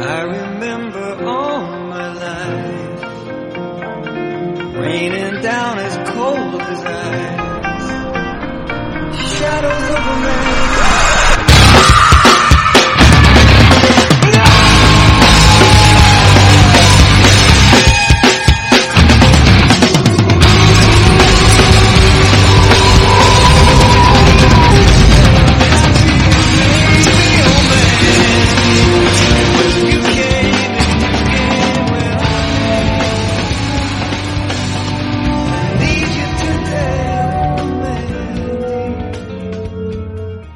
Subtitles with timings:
[0.00, 3.02] I remember all my life
[4.76, 5.37] raining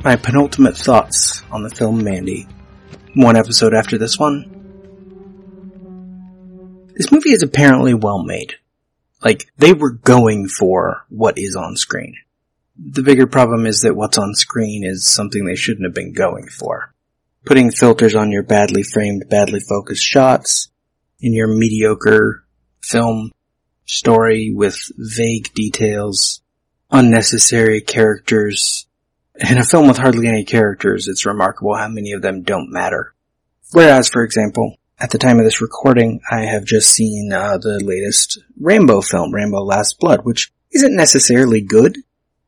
[0.05, 2.48] my penultimate thoughts on the film Mandy.
[3.15, 4.48] One episode after this one.
[6.97, 8.55] This movie is apparently well made.
[9.22, 12.17] Like, they were going for what is on screen.
[12.77, 16.48] The bigger problem is that what's on screen is something they shouldn't have been going
[16.48, 16.92] for.
[17.44, 20.70] Putting filters on your badly framed, badly focused shots,
[21.20, 22.44] in your mediocre
[22.81, 23.31] film
[23.84, 26.42] story with vague details,
[26.91, 28.87] unnecessary characters.
[29.34, 33.14] In a film with hardly any characters, it's remarkable how many of them don't matter.
[33.72, 37.80] Whereas, for example, at the time of this recording, I have just seen uh, the
[37.80, 41.98] latest Rambo film, Rambo Last Blood, which isn't necessarily good,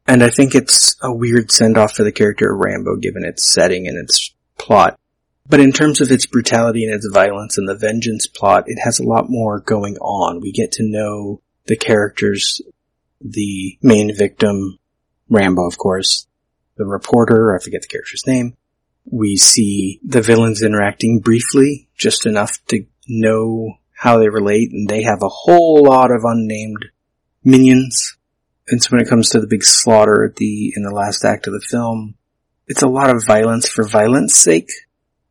[0.06, 3.42] and I think it's a weird send off for the character of Rambo given its
[3.42, 4.98] setting and its plot.
[5.48, 8.98] But in terms of its brutality and its violence and the vengeance plot, it has
[8.98, 10.40] a lot more going on.
[10.40, 12.60] We get to know the characters,
[13.20, 14.78] the main victim,
[15.30, 16.26] Rambo, of course,
[16.76, 18.56] the reporter, I forget the character's name.
[19.10, 25.02] We see the villains interacting briefly, just enough to know how they relate, and they
[25.02, 26.86] have a whole lot of unnamed
[27.44, 28.16] minions.
[28.68, 31.46] And so when it comes to the big slaughter at the, in the last act
[31.46, 32.14] of the film,
[32.66, 34.70] it's a lot of violence for violence sake,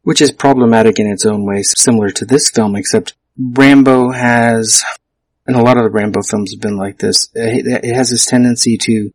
[0.04, 4.84] which is problematic in its own way, similar to this film, except Rambo has,
[5.48, 8.78] and a lot of the Rambo films have been like this, it has this tendency
[8.78, 9.12] to,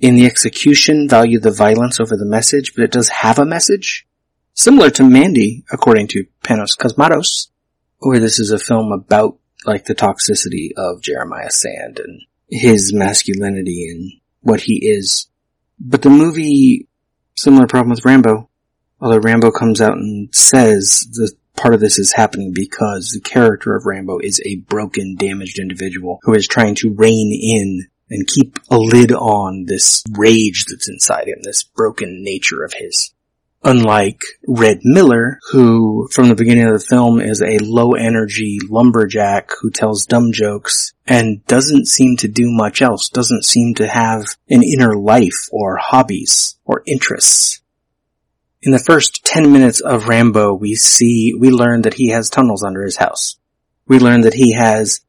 [0.00, 4.06] in the execution, value the violence over the message, but it does have a message.
[4.54, 7.48] Similar to Mandy, according to Panos Cosmatos,
[7.98, 13.88] where this is a film about, like, the toxicity of Jeremiah Sand and his masculinity
[13.90, 15.28] and what he is.
[15.78, 16.88] But the movie,
[17.36, 18.50] similar problem with Rambo,
[19.00, 23.74] Although Rambo comes out and says the part of this is happening because the character
[23.74, 28.58] of Rambo is a broken, damaged individual who is trying to rein in and keep
[28.70, 33.14] a lid on this rage that's inside him, this broken nature of his.
[33.62, 39.50] Unlike Red Miller, who from the beginning of the film is a low energy lumberjack
[39.60, 44.24] who tells dumb jokes and doesn't seem to do much else, doesn't seem to have
[44.48, 47.60] an inner life or hobbies or interests.
[48.62, 52.62] In the first 10 minutes of Rambo, we see, we learn that he has tunnels
[52.62, 53.38] under his house.
[53.86, 55.00] We learn that he has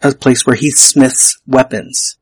[0.00, 2.18] a place where he smiths weapons.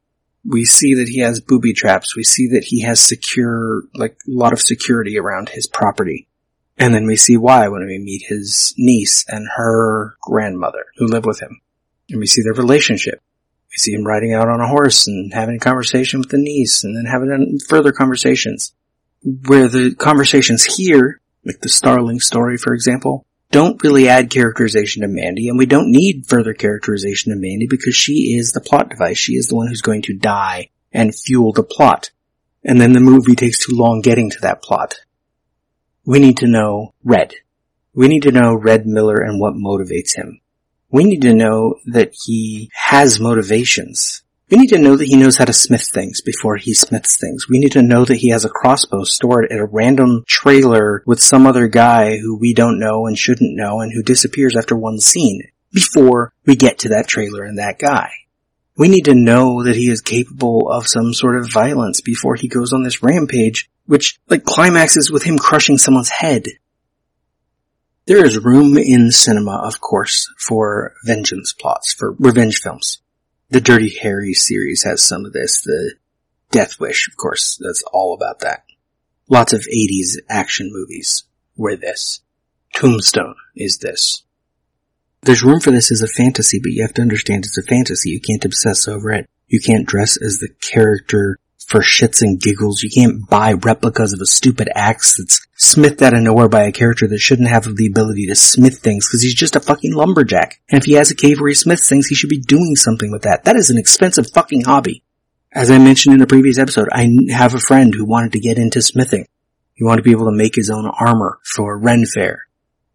[0.47, 2.16] We see that he has booby traps.
[2.16, 6.28] We see that he has secure, like, a lot of security around his property.
[6.77, 11.25] And then we see why when we meet his niece and her grandmother who live
[11.25, 11.60] with him.
[12.10, 13.22] And we see their relationship.
[13.71, 16.84] We see him riding out on a horse and having a conversation with the niece
[16.84, 18.75] and then having further conversations
[19.47, 25.09] where the conversations here, like the Starling story, for example, don't really add characterization to
[25.09, 29.16] Mandy, and we don't need further characterization to Mandy because she is the plot device.
[29.16, 32.10] She is the one who's going to die and fuel the plot.
[32.64, 34.97] And then the movie takes too long getting to that plot.
[36.04, 37.34] We need to know Red.
[37.94, 40.41] We need to know Red Miller and what motivates him.
[40.91, 44.23] We need to know that he has motivations.
[44.54, 47.48] We need to know that he knows how to smith things before he smiths things.
[47.48, 51.20] We need to know that he has a crossbow stored at a random trailer with
[51.20, 55.00] some other guy who we don't know and shouldn't know and who disappears after one
[55.00, 55.43] scene
[55.73, 58.12] before we get to that trailer and that guy.
[58.76, 62.46] We need to know that he is capable of some sort of violence before he
[62.46, 66.44] goes on this rampage, which like climaxes with him crushing someone's head.
[68.06, 73.00] There is room in cinema, of course, for vengeance plots, for revenge films.
[73.54, 75.60] The Dirty Harry series has some of this.
[75.60, 75.94] The
[76.50, 78.64] Death Wish, of course, that's all about that.
[79.28, 81.22] Lots of 80s action movies
[81.56, 82.20] were this.
[82.74, 84.24] Tombstone is this.
[85.22, 88.10] There's room for this as a fantasy, but you have to understand it's a fantasy.
[88.10, 89.30] You can't obsess over it.
[89.46, 91.38] You can't dress as the character
[91.69, 92.82] for shits and giggles.
[92.82, 96.72] You can't buy replicas of a stupid axe that's smithed out of nowhere by a
[96.72, 100.61] character that shouldn't have the ability to smith things because he's just a fucking lumberjack.
[100.70, 103.11] And if he has a cave where he smiths things, he should be doing something
[103.11, 103.44] with that.
[103.44, 105.02] That is an expensive fucking hobby.
[105.52, 108.58] As I mentioned in a previous episode, I have a friend who wanted to get
[108.58, 109.26] into smithing.
[109.75, 112.05] He wanted to be able to make his own armor for Ren.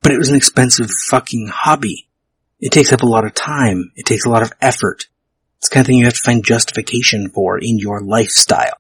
[0.02, 2.08] But it was an expensive fucking hobby.
[2.60, 3.92] It takes up a lot of time.
[3.96, 5.06] It takes a lot of effort.
[5.60, 8.78] It's kind of thing you have to find justification for in your lifestyle.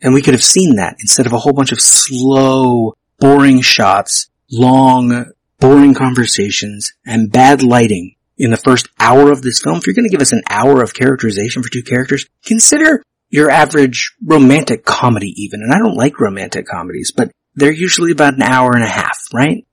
[0.00, 4.30] And we could have seen that instead of a whole bunch of slow, boring shots,
[4.50, 9.76] long, boring conversations, and bad lighting in the first hour of this film.
[9.76, 13.50] If you're going to give us an hour of characterization for two characters, consider your
[13.50, 15.62] average romantic comedy even.
[15.62, 19.18] And I don't like romantic comedies, but they're usually about an hour and a half,
[19.34, 19.66] right?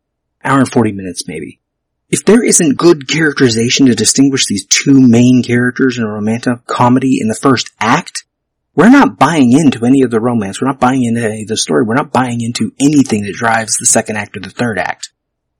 [0.43, 1.59] Hour and 40 minutes maybe
[2.09, 7.19] if there isn't good characterization to distinguish these two main characters in a romantic comedy
[7.19, 8.25] in the first act,
[8.75, 10.61] we're not buying into any of the romance.
[10.61, 11.83] We're not buying into any of the story.
[11.83, 15.11] We're not buying into anything that drives the second act or the third act.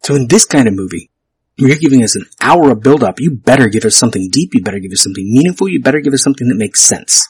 [0.04, 1.10] So in this kind of movie,
[1.58, 3.20] you're giving us an hour of build up.
[3.20, 4.52] You better give us something deep.
[4.54, 5.68] You better give us something meaningful.
[5.68, 7.28] You better give us something that makes sense.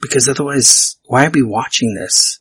[0.00, 2.40] Because otherwise, why are we watching this?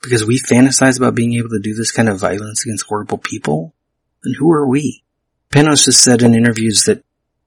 [0.00, 3.74] Because we fantasize about being able to do this kind of violence against horrible people?
[4.22, 5.02] And who are we?
[5.50, 7.04] Panos has said in interviews that,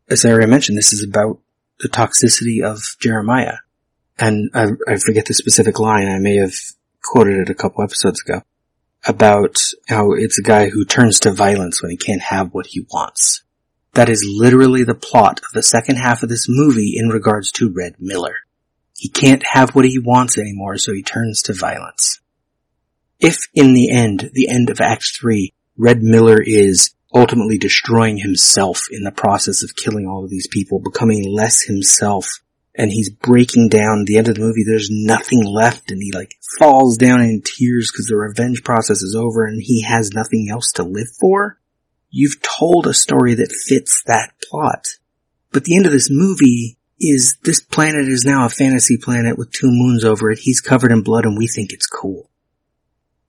[0.10, 1.40] as I already mentioned, this is about
[1.80, 3.58] the toxicity of Jeremiah.
[4.18, 6.10] And I, I forget the specific line.
[6.10, 6.54] I may have
[7.02, 8.42] quoted it a couple episodes ago
[9.08, 12.86] about how it's a guy who turns to violence when he can't have what he
[12.92, 13.44] wants.
[13.94, 17.72] That is literally the plot of the second half of this movie in regards to
[17.72, 18.36] Red Miller.
[18.96, 22.20] He can't have what he wants anymore, so he turns to violence.
[23.20, 28.88] If in the end, the end of Act 3, Red Miller is ultimately destroying himself
[28.92, 32.40] in the process of killing all of these people, becoming less himself
[32.80, 34.64] and he's breaking down the end of the movie.
[34.66, 39.16] There's nothing left and he like falls down in tears because the revenge process is
[39.16, 41.60] over and he has nothing else to live for.
[42.10, 44.88] You've told a story that fits that plot.
[45.52, 49.52] But the end of this movie is this planet is now a fantasy planet with
[49.52, 50.40] two moons over it.
[50.40, 52.29] He's covered in blood and we think it's cool.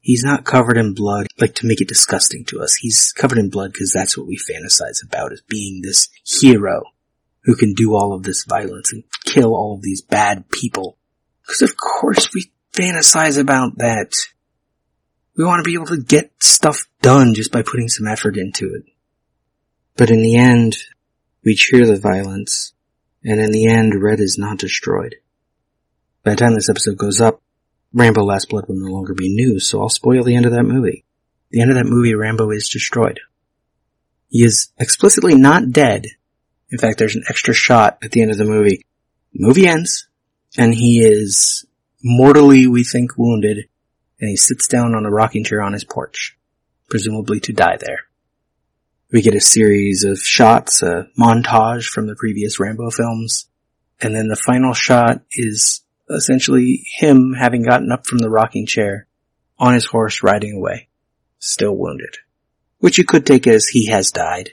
[0.00, 2.76] He's not covered in blood like to make it disgusting to us.
[2.76, 6.82] He's covered in blood because that's what we fantasize about as being this hero
[7.44, 10.97] who can do all of this violence and kill all of these bad people.
[11.43, 14.14] Because of course we fantasize about that.
[15.37, 18.75] We want to be able to get stuff done just by putting some effort into
[18.75, 18.85] it.
[19.97, 20.76] But in the end,
[21.44, 22.73] we cheer the violence,
[23.25, 25.17] and in the end, Red is not destroyed.
[26.23, 27.41] By the time this episode goes up,
[27.93, 30.65] Rambo Last Blood will no longer be news, so I'll spoil the end of that
[30.65, 31.05] movie.
[31.51, 33.21] The end of that movie, Rambo is destroyed.
[34.29, 36.07] He is explicitly not dead,
[36.71, 38.87] in fact, there's an extra shot at the end of the movie.
[39.33, 40.09] The movie ends,
[40.57, 41.67] and he is
[42.03, 43.69] mortally, we think, wounded,
[44.21, 46.37] and he sits down on a rocking chair on his porch,
[46.89, 48.05] presumably to die there.
[49.13, 53.49] We get a series of shots, a montage from the previous Rambo films,
[54.01, 59.07] and then the final shot is essentially him having gotten up from the rocking chair
[59.59, 60.89] on his horse riding away,
[61.39, 62.17] still wounded.
[62.79, 64.53] Which you could take as he has died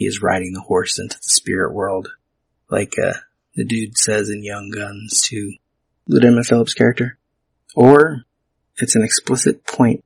[0.00, 2.08] he is riding the horse into the spirit world,
[2.70, 3.12] like uh,
[3.54, 5.56] the dude says in Young Guns 2
[6.08, 7.18] Lieutenant Phillips' character.
[7.76, 8.22] Or
[8.78, 10.02] it's an explicit point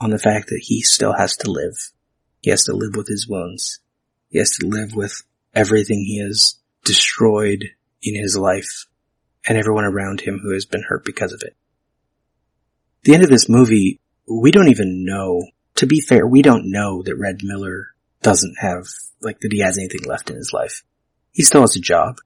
[0.00, 1.92] on the fact that he still has to live.
[2.42, 3.78] He has to live with his wounds.
[4.30, 5.22] He has to live with
[5.54, 7.66] everything he has destroyed
[8.02, 8.86] in his life
[9.46, 11.56] and everyone around him who has been hurt because of it.
[13.04, 17.02] The end of this movie, we don't even know, to be fair, we don't know
[17.02, 18.86] that Red Miller doesn't have
[19.20, 20.82] like that he has anything left in his life.
[21.32, 22.18] He still has a job.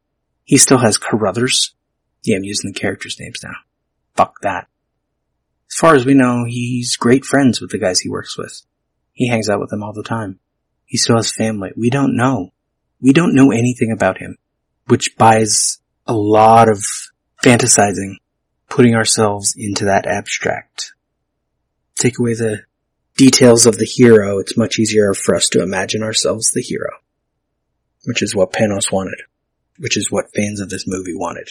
[0.45, 1.75] He still has Carruthers.
[2.23, 3.55] Yeah, I'm using the characters' names now.
[4.17, 4.69] Fuck that.
[5.71, 8.62] As far as we know, he's great friends with the guys he works with.
[9.12, 10.39] He hangs out with them all the time.
[10.87, 11.73] He still has family.
[11.77, 12.50] We don't know.
[13.00, 14.37] We don't know anything about him,
[14.87, 16.85] which buys a lot of
[17.43, 18.17] fantasizing,
[18.69, 20.93] putting ourselves into that abstract.
[21.99, 22.64] Take away the
[23.17, 26.90] details of the hero, it's much easier for us to imagine ourselves the hero.
[28.07, 29.21] Which is what Panos wanted.
[29.79, 31.49] Which is what fans of this movie wanted.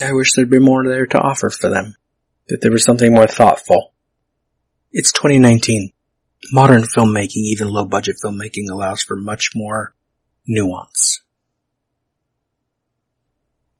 [0.00, 1.96] I wish there'd be more there to offer for them.
[2.48, 3.94] That there was something more thoughtful.
[4.90, 5.92] It's 2019.
[6.52, 9.94] Modern filmmaking, even low budget filmmaking, allows for much more
[10.46, 11.21] nuance.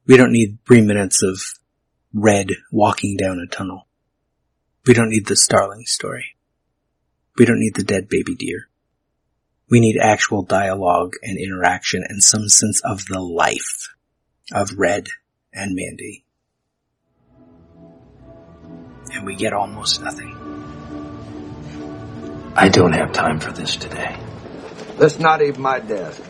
[0.07, 1.41] We don't need three minutes of
[2.13, 3.87] red walking down a tunnel.
[4.85, 6.37] We don't need the starling story.
[7.39, 8.69] We don't need the dead baby deer.
[9.71, 13.95] We need actual dialogue and interaction and some sense of the life
[14.53, 15.07] of Red
[15.53, 16.25] and Mandy.
[19.15, 20.37] And we get almost nothing.
[22.55, 24.19] I don't have time for this today.
[24.99, 26.23] That's not even my desk.